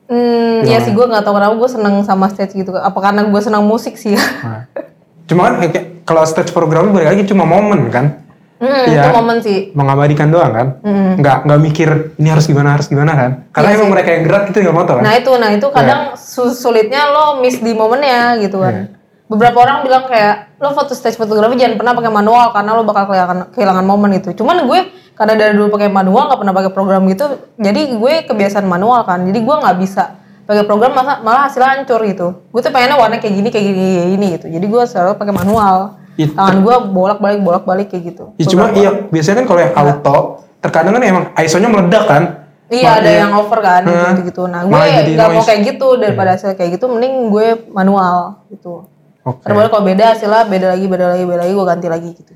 [0.06, 2.74] Hmm, iya sih gue nggak tahu kenapa gue seneng sama stage gitu.
[2.74, 4.22] Apa karena gue senang musik sih ya?
[4.44, 4.64] Nah.
[5.30, 8.26] Cuma kan kayak kalau stage fotografi balik lagi cuma momen kan.
[8.60, 9.08] Hmm, Iya.
[9.08, 9.58] itu momen sih.
[9.72, 10.68] Mengabadikan doang kan.
[10.84, 11.16] Hmm.
[11.16, 13.32] Nggak nggak mikir ini harus gimana harus gimana kan.
[13.50, 13.94] Karena Iya emang sih.
[13.94, 15.04] mereka yang gerak itu nggak foto kan.
[15.06, 18.74] Nah itu, nah itu kadang su- sulitnya lo miss di momennya gitu kan.
[18.76, 18.86] Iya.
[19.30, 23.08] Beberapa orang bilang kayak lo foto stage fotografi jangan pernah pakai manual karena lo bakal
[23.08, 24.34] kehilangan kehilangan momen itu.
[24.34, 24.80] Cuman gue
[25.14, 29.22] karena dari dulu pakai manual nggak pernah pakai program gitu, jadi gue kebiasaan manual kan.
[29.22, 30.19] Jadi gue nggak bisa
[30.50, 32.42] pakai program malah, malah hasilnya hancur gitu.
[32.50, 34.46] Gue tuh pengennya warna kayak gini kayak gini kayak gini gitu.
[34.50, 35.78] Jadi gue selalu pakai manual.
[36.18, 36.34] Itu.
[36.34, 38.34] Tangan gue bolak balik bolak balik kayak gitu.
[38.42, 40.18] Ya, cuma iya biasanya kan kalau yang auto
[40.58, 42.24] terkadang kan emang ISO-nya meledak kan.
[42.70, 44.42] Iya ada yang over kan gitu gitu.
[44.50, 48.90] Nah gue jadi nggak mau kayak gitu daripada hasil kayak gitu, mending gue manual gitu.
[49.22, 49.46] Oke.
[49.46, 52.34] Karena kalau beda hasilnya beda lagi beda lagi beda lagi gue ganti lagi gitu.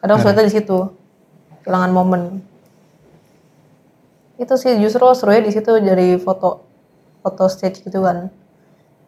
[0.00, 0.78] Kadang sulitnya di situ
[1.68, 2.40] kehilangan momen.
[4.40, 6.67] Itu sih justru serunya di situ dari foto
[7.20, 8.30] foto stage gitu kan.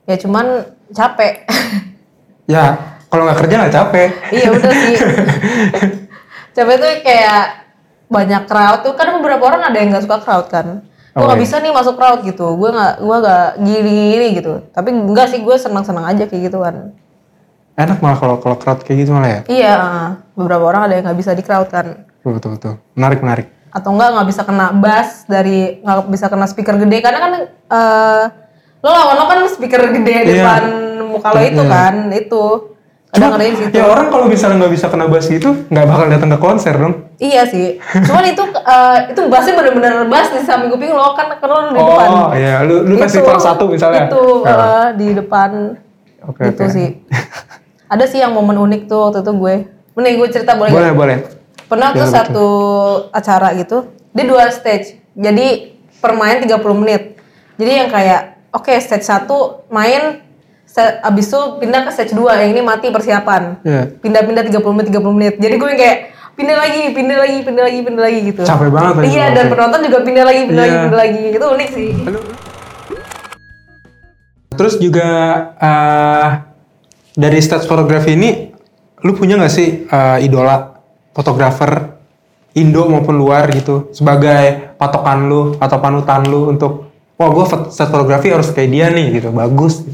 [0.05, 1.47] Ya cuman capek.
[2.51, 4.09] Ya kalau nggak kerja nggak capek.
[4.35, 4.97] iya udah sih.
[6.57, 7.43] capek tuh kayak
[8.11, 10.67] banyak crowd tuh kan beberapa orang ada yang nggak suka crowd kan
[11.11, 11.47] gue Oh, nggak iya.
[11.47, 15.43] bisa nih masuk crowd gitu gue nggak gue nggak gini gini gitu tapi enggak sih
[15.43, 16.95] gue senang senang aja kayak gitu kan
[17.75, 19.41] Enak malah kalau kalau crowd kayak gitu malah ya.
[19.51, 19.75] iya
[20.35, 22.55] beberapa orang ada yang nggak bisa di crowd kan betul.
[22.55, 22.73] betul.
[22.95, 23.47] Menarik menarik.
[23.71, 28.23] Atau enggak nggak bisa kena bass dari nggak bisa kena speaker gede karena kan eh
[28.81, 30.27] lo lawan lo kan speaker gede Iya.
[30.35, 30.63] depan
[31.07, 31.71] muka lo itu Iya.
[31.71, 32.45] kan itu
[33.11, 36.07] kadang ada yang situ ya orang kalau misalnya nggak bisa kena bass gitu nggak bakal
[36.07, 36.95] datang ke konser dong.
[37.17, 41.43] iya sih cuman itu eh, itu bassnya bener-bener bass di samping kuping lo kan kan
[41.45, 44.07] lo di depan Oh iya, lu lu Itu, festival satu misalnya.
[44.07, 45.51] itu eh, di depan
[46.23, 46.71] Oke, itu oke.
[46.71, 46.89] sih
[47.93, 49.57] ada sih yang momen unik tuh waktu itu gue
[49.91, 51.17] Mending gue cerita boleh boleh boleh.
[51.71, 52.49] Pernah tuh satu
[53.15, 54.99] acara gitu, dia dua stage.
[55.15, 57.15] Jadi per main 30 menit.
[57.55, 59.31] Jadi yang kayak oke stage 1
[59.71, 60.19] main
[61.07, 63.63] abis itu pindah ke stage 2 yang ini mati persiapan.
[63.63, 63.83] Iya.
[64.03, 65.35] Pindah-pindah 30 menit 30 menit.
[65.39, 65.99] Jadi gue kayak
[66.35, 68.43] pindah lagi, pindah lagi, pindah lagi, pindah lagi gitu.
[68.43, 70.83] Capek banget lagi Iya, dan penonton juga pindah lagi, pindah lagi, Iya.
[70.89, 71.23] pindah lagi.
[71.39, 71.91] Itu unik sih.
[74.59, 75.09] Terus juga
[75.63, 76.29] eh
[77.15, 78.51] dari stage fotografi ini,
[79.07, 80.70] lu punya nggak sih eh, idola
[81.11, 81.97] fotografer
[82.51, 88.27] Indo maupun luar gitu sebagai patokan lu atau panutan lu untuk wah gue stage fotografi
[88.29, 89.87] harus kayak dia nih gitu bagus.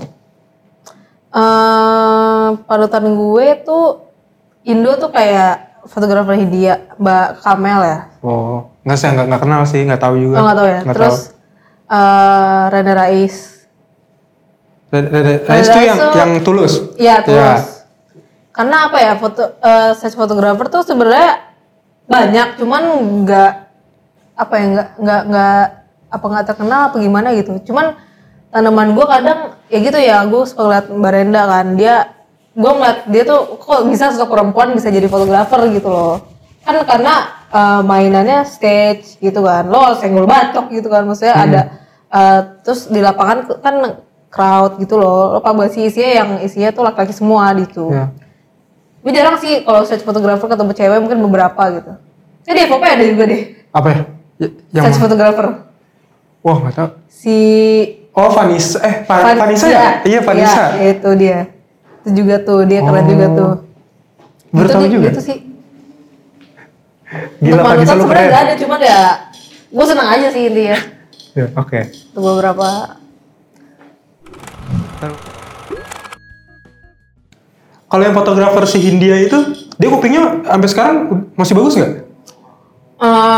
[1.29, 3.85] eh panutan gue tuh
[4.64, 7.98] Indo tuh kayak fotografer Hindia, Mbak Kamel ya.
[8.18, 10.37] Oh nggak sih nggak kenal sih nggak tahu juga.
[10.37, 10.81] Oh nggak tahu ya.
[10.83, 11.16] Nggak Terus
[11.87, 13.37] eh Rene Rais.
[14.90, 14.98] tahu.
[15.07, 16.72] Rene itu Rais yang tuh- yang tulus.
[16.96, 17.38] Iya terus.
[17.38, 17.76] Ya.
[18.57, 21.45] Karena apa ya foto eh stage fotografer tuh sebenarnya
[22.09, 22.83] banyak, cuman
[23.29, 23.53] nggak
[24.33, 25.62] apa ya nggak nggak nggak
[26.09, 27.53] apa nggak terkenal apa gimana gitu.
[27.69, 28.01] Cuman
[28.49, 31.66] tanaman gue kadang ya gitu ya, gue suka ngeliat Mbak Renda kan.
[31.77, 31.95] Dia
[32.57, 36.25] gue ngeliat dia tuh kok bisa sosok perempuan bisa jadi fotografer gitu loh.
[36.64, 37.14] Kan karena
[37.53, 39.69] eh, mainannya stage gitu kan.
[39.69, 41.61] Lo senggol bacok gitu kan maksudnya ada
[42.09, 44.01] eh, terus di lapangan kan
[44.33, 45.37] crowd gitu loh.
[45.37, 47.92] Lo sih isinya yang isinya tuh laki-laki semua gitu.
[47.92, 48.09] Ya.
[49.07, 51.92] Gue jarang sih kalau stage fotografer ketemu cewek mungkin beberapa gitu
[52.42, 54.01] ya di FOP ada juga deh Apa ya?
[54.37, 55.47] Y- Yang stage fotografer
[56.40, 56.88] wah nggak tahu.
[57.07, 57.37] si
[58.11, 60.01] Oh Vanessa eh Va- Van- Vanessa ya?
[60.01, 60.62] Iya Vanessa.
[60.75, 61.38] Iya, itu dia
[62.01, 63.09] itu juga tuh dia keren Oh.
[63.09, 63.53] juga tuh
[64.49, 65.07] Baru tahu deh, juga.
[65.09, 65.38] gitu sih
[67.38, 68.27] Gila Vanessa lu sebenarnya keren.
[68.29, 69.01] nggak ada cuman ya
[69.69, 70.79] gue senang aja sih intinya
[71.31, 71.81] Ya, Oke.
[72.11, 72.97] Untuk beberapa
[77.87, 79.38] Kalau yang fotografer si Hindia itu,
[79.72, 80.96] dia kupingnya sampai sekarang
[81.33, 81.92] masih bagus nggak?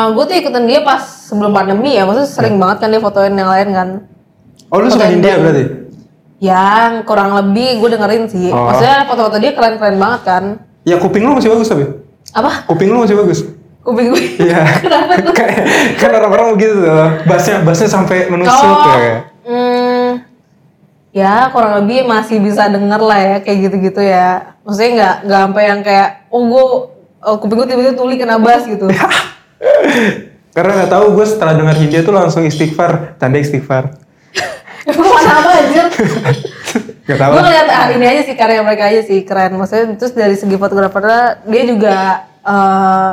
[0.08, 2.61] gue tuh ikutan dia pas sebelum pandemi ya maksudnya sering Ya.
[2.61, 3.88] banget kan dia fotoin yang lain kan
[4.68, 5.64] Oh lu suka Hindia berarti?
[6.38, 8.70] yang kurang lebih gue dengerin sih Oh.
[8.70, 10.44] maksudnya foto-foto dia keren-keren banget kan
[10.82, 11.84] Ya kuping lu masih bagus tapi?
[12.30, 13.38] apa Kuping lu masih bagus?
[13.82, 14.62] kuping gue Iya.
[14.84, 15.34] kenapa tuh
[15.96, 16.94] kan orang-orang begitu tuh,
[17.26, 19.26] bassnya, bassnya sampai menusuk Oh, ya.
[19.42, 19.77] hmm,
[21.18, 24.54] ya kurang lebih masih bisa denger lah ya kayak gitu-gitu ya.
[24.62, 26.64] Maksudnya nggak nggak sampai yang kayak oh gue
[27.26, 28.87] oh, kuping gue tiba-tiba tuli kena bass gitu.
[30.54, 33.94] Karena nggak tahu gue setelah dengar Hindia tuh langsung istighfar, tanda istighfar.
[34.90, 35.87] Emang mana apa anjir?
[37.09, 37.40] Gak tahu.
[37.40, 39.57] gue ngeliat ah, ini aja sih karya mereka aja sih keren.
[39.57, 41.96] Maksudnya terus dari segi fotografernya dia juga
[42.44, 43.12] eh,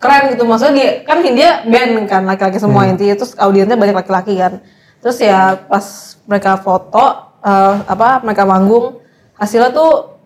[0.00, 0.48] keren gitu.
[0.48, 2.96] Maksudnya dia kan Hindia band kan laki-laki semua Hmm.
[2.96, 4.64] intinya terus audiensnya banyak laki-laki kan.
[5.04, 9.00] Terus ya pas mereka foto eh, apa mereka manggung
[9.34, 10.16] hasilnya tuh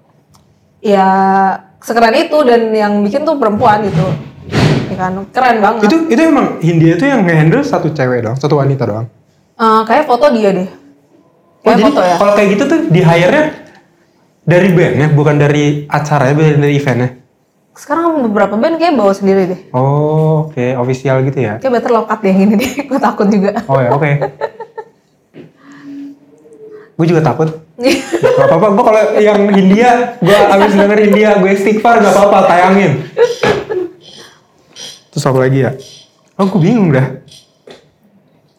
[0.78, 1.08] ya
[1.78, 4.06] sekeren itu dan yang bikin tuh perempuan gitu.
[4.90, 5.86] Ya kan keren banget.
[5.86, 9.06] Itu itu emang Hindia itu yang nge-handle satu cewek doang, satu wanita doang.
[9.54, 10.68] Eh, kayak foto dia deh.
[10.68, 12.16] Oh, Kayak jadi foto ya.
[12.16, 13.44] kalau kayak gitu tuh di hire-nya
[14.42, 17.10] dari bandnya, bukan dari acaranya, bukan dari eventnya.
[17.70, 19.60] Sekarang beberapa band kayak bawa sendiri deh.
[19.70, 21.60] Oh, oke, official gitu ya.
[21.60, 22.72] Kayak better lokat deh yang ini deh.
[22.88, 23.60] Gue takut juga.
[23.68, 24.10] Oh ya, oke.
[27.00, 27.48] Gue juga takut.
[28.36, 33.08] Gak apa-apa, gue kalau yang India, gue abis denger India, gue istighfar gak apa-apa, tayangin.
[35.10, 35.72] Terus apa lagi ya?
[36.36, 37.24] Oh, gue bingung dah.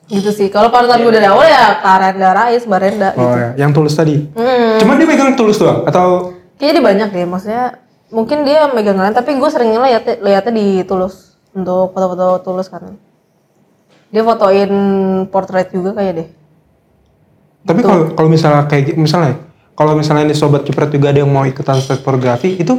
[0.07, 0.51] gitu sih.
[0.51, 3.37] Kalau panutan gue dari awal ya Karenda Rais, Barenda Oh gitu.
[3.39, 4.19] ya, yang tulus tadi.
[4.35, 4.75] Hmm.
[4.75, 5.87] Cuma dia megang tulus doang?
[5.87, 7.25] Atau Kayaknya dia banyak deh.
[7.25, 7.63] Maksudnya
[8.11, 12.99] mungkin dia megang lain, tapi gue sering lihat lihatnya di Tulus untuk foto-foto Tulus kan.
[14.11, 14.71] Dia fotoin
[15.31, 16.27] portrait juga kayak deh.
[17.61, 19.37] Tapi kalau kalau misalnya kayak misalnya
[19.77, 22.77] kalau misalnya ini sobat cipret juga ada yang mau ikutan photography itu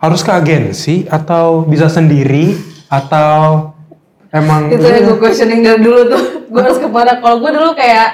[0.00, 2.52] harus ke agensi atau bisa sendiri
[2.92, 3.72] atau
[4.28, 6.22] emang itu yang gue questioning dari dulu tuh.
[6.52, 7.18] gue harus ke mana?
[7.24, 8.08] Kalau gue dulu kayak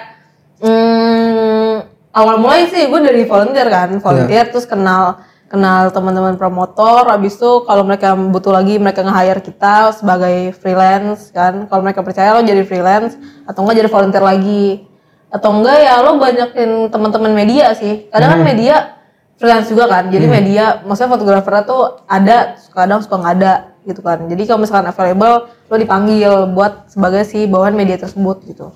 [0.63, 1.73] hmm,
[2.15, 5.19] awal mulai sih gue dari volunteer kan, volunteer terus kenal
[5.51, 7.11] kenal teman-teman promotor.
[7.11, 11.67] Habis itu kalau mereka butuh lagi mereka nge-hire kita sebagai freelance kan.
[11.67, 13.19] Kalau mereka percaya lo jadi freelance
[13.51, 14.90] atau enggak jadi volunteer lagi
[15.31, 18.75] atau enggak ya lo banyakin teman-teman media sih kadang kan media
[19.39, 24.27] freelance juga kan jadi media maksudnya fotografer tuh ada kadang suka nggak ada gitu kan
[24.27, 28.75] jadi kalau misalkan available lo dipanggil buat sebagai si bawahan media tersebut gitu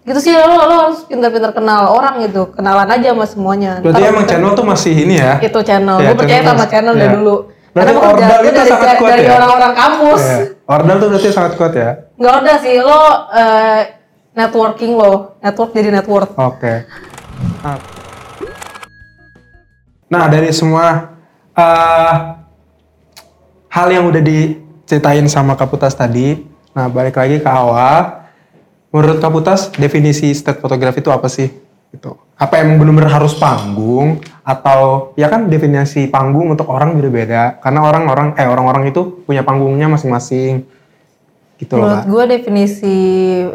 [0.00, 4.10] gitu sih lo, lo harus pintar-pintar kenal orang gitu kenalan aja sama semuanya Berarti Ntar
[4.14, 5.36] emang channel tuh masih ini ya?
[5.44, 5.96] itu channel.
[6.00, 7.16] Ya, gue percaya sama mas- channel dari ya.
[7.20, 7.36] dulu.
[7.70, 9.32] Berarti Karena ordal itu dari, sangat kuat dari ya?
[9.36, 10.22] orang-orang kampus.
[10.24, 10.38] Iya.
[10.66, 11.90] Ordal tuh berarti sangat kuat ya?
[12.16, 13.00] Nggak udah sih, lo
[13.36, 13.80] eh,
[14.40, 16.32] networking lo, network jadi network.
[16.40, 16.88] Oke.
[17.60, 17.78] Nah.
[20.10, 21.14] Nah, dari semua
[21.54, 22.14] eh,
[23.70, 26.40] hal yang udah diceritain sama Kaputas tadi,
[26.72, 28.26] nah balik lagi ke awal.
[28.90, 31.46] Menurut Kaputas, definisi state photography itu apa sih?
[31.94, 32.10] Gitu.
[32.34, 38.34] Apa emang bener-bener harus panggung atau ya kan definisi panggung untuk orang beda-beda karena orang-orang
[38.38, 40.66] eh orang-orang itu punya panggungnya masing-masing.
[41.60, 42.96] Gitu loh, Menurut gue definisi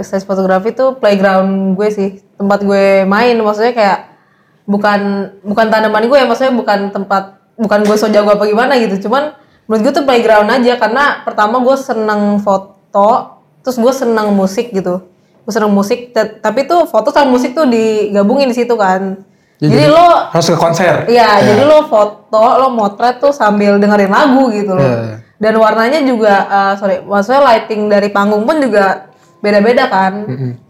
[0.06, 3.34] stage fotografi itu playground gue sih, tempat gue main.
[3.42, 4.00] Maksudnya kayak
[4.70, 9.10] bukan bukan tanaman gue ya, maksudnya bukan tempat bukan gue so jago apa gimana gitu.
[9.10, 9.34] Cuman
[9.66, 15.02] menurut gue tuh playground aja karena pertama gue seneng foto, terus gue seneng musik gitu.
[15.42, 19.18] Gue seneng musik, tapi tuh foto sama musik tuh digabungin di situ kan.
[19.56, 21.10] Jadi, lo harus ke konser.
[21.10, 24.84] Iya, jadi lo foto, lo motret tuh sambil dengerin lagu gitu loh.
[24.84, 25.25] Iya.
[25.36, 29.12] Dan warnanya juga, eh, sorry, maksudnya lighting dari panggung pun juga
[29.44, 30.14] beda-beda kan.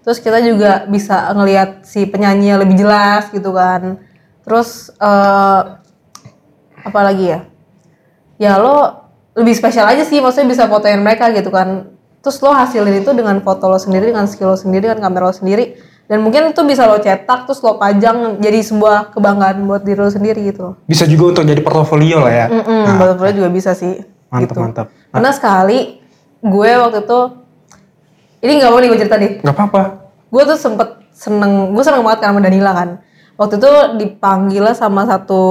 [0.03, 4.01] Terus kita juga bisa ngelihat si penyanyi lebih jelas gitu kan.
[4.43, 5.61] Terus eh
[6.85, 7.39] apa lagi ya?
[8.37, 11.93] Ya lo lebih spesial aja sih, maksudnya bisa fotoin mereka gitu kan.
[12.21, 15.35] Terus lo hasilin itu dengan foto lo sendiri, dengan skill lo sendiri, dengan kamera lo
[15.35, 15.77] sendiri.
[16.05, 20.11] Dan mungkin itu bisa lo cetak, terus lo pajang jadi sebuah kebanggaan buat diri lo
[20.11, 20.77] sendiri gitu.
[20.85, 22.47] Bisa juga untuk jadi portofolio lah ya.
[22.53, 24.14] Mm-mm, portfolio juga bisa sih.
[24.27, 24.59] Mantap, gitu.
[24.59, 24.87] mantap.
[25.09, 25.79] Karena sekali
[26.39, 27.19] gue waktu itu,
[28.39, 29.31] ini nggak mau nih gue cerita nih.
[29.39, 29.81] Nggak apa-apa.
[30.27, 32.89] Gue tuh sempet seneng, gue seneng banget sama Danila kan.
[33.35, 35.43] Waktu itu dipanggil sama satu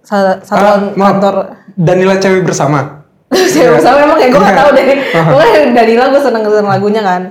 [0.00, 1.34] sa- Ah, kantor.
[1.72, 3.04] Danila cewek bersama.
[3.52, 4.56] Siapa sama emang ya gue gak Iya.
[4.56, 4.86] tau deh.
[5.12, 7.22] Pokoknya Danila gue seneng seneng lagunya kan.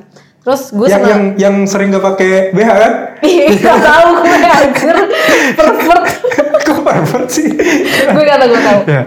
[0.42, 2.94] Terus gue yang, yang yang sering gak pakai BH kan?
[3.20, 4.98] Iya, gak tau gue anjir.
[5.56, 6.04] Pervert.
[6.62, 7.48] Kok pervert sih?
[8.06, 8.80] gue gak tau, gue tau.
[8.86, 9.04] ya.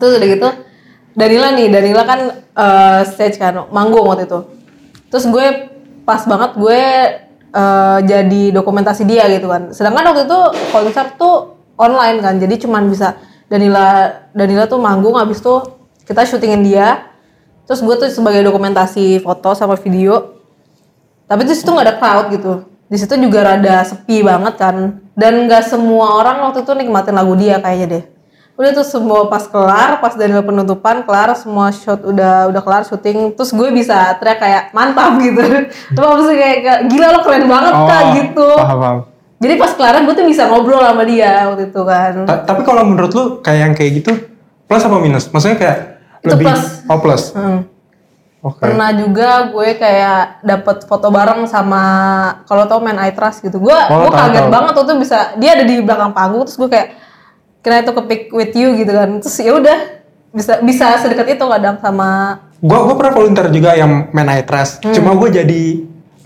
[0.00, 0.48] Terus udah gitu,
[1.12, 4.40] Danila nih, Danila kan eh, stage kan, manggung waktu itu.
[5.12, 5.46] Terus gue
[6.08, 6.80] pas banget gue
[7.52, 9.76] eh, jadi dokumentasi dia gitu kan.
[9.76, 10.40] Sedangkan waktu itu
[10.72, 13.20] konser tuh online kan, jadi cuman bisa
[13.52, 17.12] Danila Danila tuh manggung habis tuh kita syutingin dia.
[17.68, 20.40] Terus gue tuh sebagai dokumentasi foto sama video.
[21.30, 22.52] Tapi di situ nggak ada crowd gitu.
[22.90, 24.98] Di situ juga rada sepi banget kan.
[25.14, 28.04] Dan nggak semua orang waktu itu nikmatin lagu dia kayaknya deh.
[28.60, 33.32] Udah tuh semua pas kelar, pas dari penutupan kelar, semua shot udah udah kelar syuting,
[33.32, 35.40] terus gue bisa teriak kayak mantap gitu.
[35.96, 38.44] Terus maksudnya kayak, kayak, gila lo keren banget kak gitu.
[38.46, 38.98] Oh, Paham, paham.
[39.40, 42.12] Jadi pas kelaran gue tuh bisa ngobrol sama dia waktu itu kan.
[42.28, 44.12] Ta- tapi kalau menurut lu kayak yang kayak gitu
[44.68, 45.24] plus apa minus?
[45.26, 45.78] Maksudnya kayak
[46.20, 46.62] Itu lebih plus.
[46.84, 47.22] oh plus.
[47.32, 47.64] Hmm.
[48.42, 48.60] Oke.
[48.60, 51.82] Pernah juga gue kayak dapet foto bareng sama
[52.44, 53.56] kalau tau main I Trust gitu.
[53.56, 54.48] Gue Oh, gue kaget tahu.
[54.50, 56.88] banget waktu itu bisa dia ada di belakang panggung terus gue kayak
[57.60, 59.20] kena itu ke pick with you gitu kan.
[59.20, 59.78] Terus ya udah
[60.30, 64.84] bisa bisa sedekat itu kadang sama Gua gua pernah volunteer juga yang main I Trust.
[64.84, 64.92] Hmm.
[64.92, 65.62] Cuma gue jadi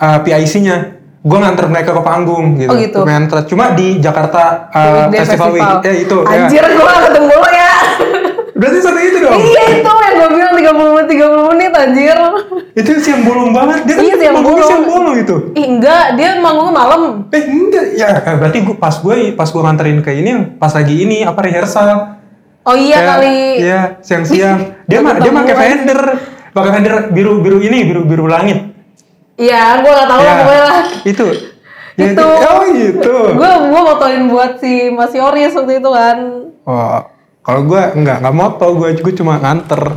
[0.03, 0.99] uh, PIC-nya.
[1.25, 2.69] Gue nganter mereka ke panggung gitu.
[2.69, 3.01] Oh, gitu.
[3.07, 3.49] Main Trust.
[3.49, 5.79] Cuma di Jakarta uh, Weekday Festival, Week.
[5.87, 6.17] Ya itu.
[6.21, 6.37] ya.
[6.37, 7.54] Anjir gue gak ketemu lo ya.
[8.55, 9.35] Berarti satu itu dong.
[9.37, 12.19] iya itu yang gue bilang 30 menit 30 menit anjir.
[12.73, 13.79] itu siang bolong banget.
[13.83, 14.63] Dia kan Iya, siang bolong.
[14.65, 15.37] siang bolong itu.
[15.53, 17.03] Ih enggak, dia manggungnya malam.
[17.29, 21.23] Eh enggak, ya berarti gua pas gue pas gue nganterin ke ini pas lagi ini
[21.23, 22.19] apa rehearsal.
[22.63, 23.39] Oh iya Kayak- kali.
[23.61, 24.59] Iya, siang-siang.
[24.89, 25.61] dia mah dia pakai lagi.
[25.61, 26.01] fender,
[26.51, 28.71] pakai fender biru-biru ini, biru-biru langit.
[29.35, 30.83] Iya, gue gak tahu Ya, lah pokoknya lah.
[31.05, 31.27] Itu.
[31.95, 32.27] Ya, Itu.
[32.27, 33.15] Oh gitu.
[33.33, 36.19] Gue gue motoin buat si Mas Yoris waktu itu kan.
[36.65, 36.99] Oh,
[37.45, 39.93] kalau gue enggak, enggak moto, gue gue cuma nganter.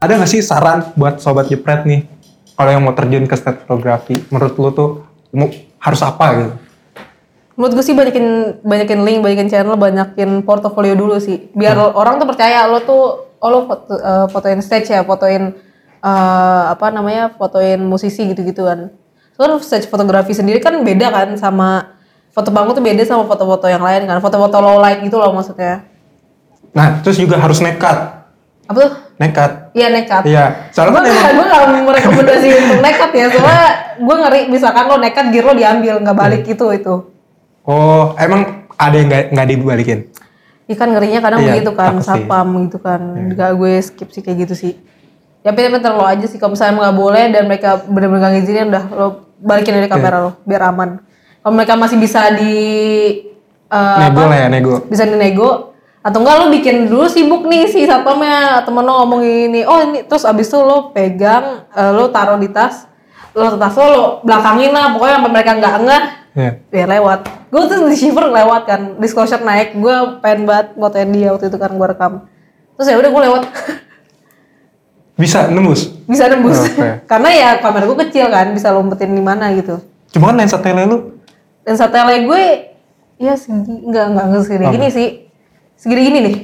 [0.00, 2.08] Ada nggak sih saran buat sobat jepret nih?
[2.56, 4.90] Kalau yang mau terjun ke state fotografi, menurut lu tuh
[5.36, 5.52] mau,
[5.84, 6.52] harus apa gitu?
[7.60, 8.26] Menurut gue sih banyakin
[8.64, 11.52] banyakin link, banyakin channel, banyakin portofolio dulu sih.
[11.52, 15.52] Biar orang tuh percaya lo tuh oh lo foto, eh, fotoin stage ya, fotoin
[16.00, 17.36] eh, apa namanya?
[17.36, 18.88] fotoin musisi gitu-gitu kan.
[19.36, 21.97] Soalnya stage fotografi sendiri kan beda kan sama
[22.38, 24.22] foto panggung tuh beda sama foto-foto yang lain kan.
[24.22, 25.82] Foto-foto low light gitu loh maksudnya.
[26.70, 27.98] Nah, terus juga harus nekat,
[28.64, 28.92] Apa tuh?
[29.18, 29.50] nekat.
[29.72, 30.22] Iya nekat.
[30.22, 33.66] Iya, Gue soalnya kan emang gak, gue gak merekomendasi untuk nekat ya, soalnya
[33.98, 36.54] gue ngeri misalkan lo nekat gear lo diambil nggak balik Hmm.
[36.54, 36.94] itu itu.
[37.64, 39.98] Oh, emang ada yang nggak nggak dibalikin?
[40.64, 41.92] Iya kan ngerinya kadang Iya, begitu kan.
[41.96, 42.04] Iya.
[42.04, 43.00] sapam gitu kan.
[43.32, 44.72] Gak gue skip sih kayak gitu sih.
[45.40, 46.36] Ya pinter-pinter lo aja sih.
[46.36, 49.06] Kalau misalnya nggak boleh dan mereka bener-bener gak ngizinin udah lo
[49.40, 51.00] balikin dari kamera lo biar aman.
[51.42, 52.54] Kalau mereka masih bisa di
[53.68, 54.30] eh, Nego apa?
[54.30, 54.74] lah ya, nego.
[54.88, 55.72] Bisa dinego.
[56.02, 59.66] Atau enggak lo bikin dulu sibuk nih si satpamnya temen lo ngomong ini.
[59.66, 62.86] Oh ini terus abis itu lo pegang eh, lo taruh di tas.
[63.36, 64.94] Lo tas lo, lo belakangin lah.
[64.94, 66.04] Pokoknya sampai mereka nggak ngeh
[66.38, 66.52] Iya.
[66.70, 67.20] biar lewat.
[67.50, 68.80] Gue tuh di shiver lewat kan.
[69.02, 69.74] Disclosure naik.
[69.74, 72.12] Gue pengen banget fotoin dia waktu itu kan gue rekam.
[72.78, 73.42] Terus ya udah gue lewat.
[75.18, 75.90] Bisa nembus.
[76.06, 76.62] bisa nembus.
[76.62, 77.02] Oke.
[77.10, 79.82] karena ya kamera gue kecil kan bisa lompetin di mana gitu.
[80.14, 81.17] Cuma kan lensa tele lu
[81.68, 82.44] dan satellite gue
[83.20, 84.64] ya segi enggak enggak enggak segini.
[84.72, 85.08] Gini sih.
[85.76, 86.36] Segini gini nih.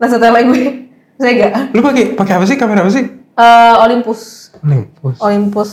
[0.00, 0.62] Nah satellite gue
[1.20, 1.52] saya enggak.
[1.76, 2.56] Lu pakai pakai apa sih?
[2.56, 3.04] Kamera apa sih?
[3.36, 4.48] Eh, Olympus.
[4.64, 5.16] Olympus.
[5.20, 5.70] Olympus.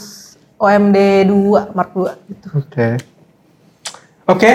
[0.60, 0.98] OMD
[1.32, 2.48] 2 Mark 2 gitu.
[2.54, 2.88] Oke.
[4.28, 4.52] Oke,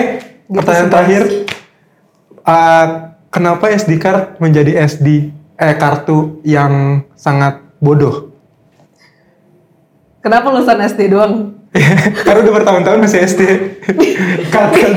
[0.47, 1.21] Gitu pertanyaan terakhir.
[2.45, 2.85] Eh,
[3.33, 8.37] kenapa SD card menjadi SD eh kartu yang sangat bodoh?
[10.27, 11.55] kenapa lulusan SD doang
[12.25, 13.41] Karena udah bertahun-tahun masih SD.
[14.53, 14.91] Cut, cut.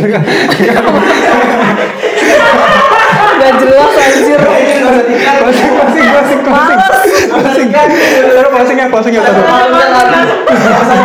[3.40, 4.40] gak jelas anjir
[5.40, 6.78] Closing, closing, closing, closing.
[7.30, 7.68] Closing.
[7.72, 9.22] Taruh closing ya, closing ya.
[9.24, 9.44] taruh.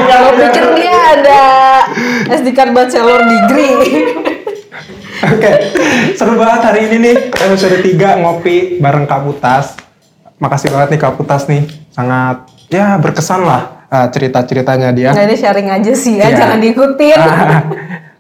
[0.06, 1.44] Kalau pikir dia ada
[2.36, 3.76] SD card bachelor degree.
[5.26, 5.52] Oke,
[6.20, 9.80] seru banget hari ini nih episode 3 ngopi bareng Kaputas.
[10.38, 11.64] Makasih banget nih Kaputas nih,
[11.96, 15.12] sangat ya berkesan lah eh, cerita-ceritanya dia.
[15.12, 16.38] Nah ini sharing aja sih ya, Iya.
[16.38, 17.18] jangan diikutin.
[17.18, 17.62] Ah,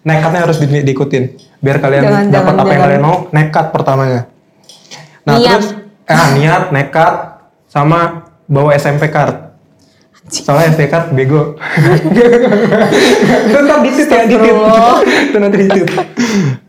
[0.01, 1.23] nekatnya harus di- diikutin
[1.57, 2.85] biar kalian Jangan, dapat jangan, apa yang jangan.
[2.85, 4.21] kalian mau nekat pertamanya
[5.25, 5.49] nah Niat.
[5.49, 5.67] terus
[6.05, 7.13] eh, niat nekat
[7.65, 7.99] sama
[8.45, 9.49] bawa SMP card
[10.27, 11.57] soalnya SD card bego
[13.41, 14.93] itu ntar ditit ya ditit Astagfirullah.
[15.01, 15.87] itu nanti ditit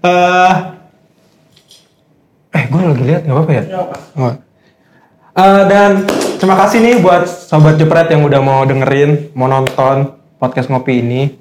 [0.01, 0.53] Eh,
[2.53, 3.63] eh gue lagi lihat nggak apa-apa ya
[4.17, 4.33] Oh.
[5.37, 6.09] Eh, dan
[6.41, 11.37] terima kasih nih buat sobat jepret yang udah mau dengerin, mau nonton podcast ngopi ini.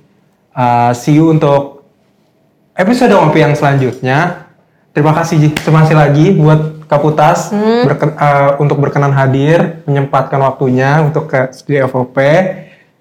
[0.51, 1.88] Eh, see you untuk
[2.75, 4.51] episode ngopi yang selanjutnya.
[4.91, 5.49] Terima kasih Ji.
[5.55, 7.49] Terima kasih lagi buat Kaputas
[7.88, 12.19] berken- eh, untuk berkenan hadir, menyempatkan waktunya untuk ke studio FOP.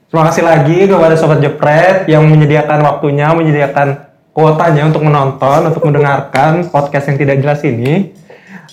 [0.09, 6.71] Terima kasih lagi kepada sobat jepret yang menyediakan waktunya, menyediakan kuotanya untuk menonton, untuk mendengarkan
[6.71, 8.15] podcast yang tidak jelas ini.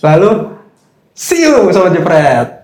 [0.05, 0.61] Lalu
[1.13, 2.61] See you Sobat Jepret.